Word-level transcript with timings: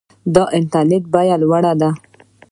د 0.33 0.35
انټرنیټ 0.57 1.03
بیه 1.13 1.35
لوړه 1.41 1.73
ده؟ 1.81 1.89